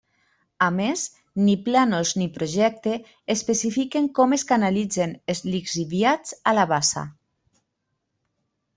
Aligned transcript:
A 0.67 0.67
més, 0.77 1.03
ni 1.49 1.53
plànols 1.67 2.13
ni 2.21 2.27
Projecte 2.39 2.95
especifiquen 3.35 4.09
com 4.21 4.35
es 4.41 4.49
canalitzen 4.55 5.15
els 5.35 5.45
lixiviats 5.53 6.37
a 6.55 6.59
la 6.61 6.69
bassa. 6.77 7.09